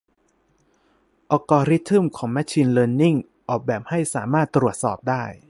[1.31, 3.15] อัลกอรึทึ่มของแมชชีนเลินนิ่ง
[3.49, 5.23] ออกแบบให้สามารถตรวจสอบได้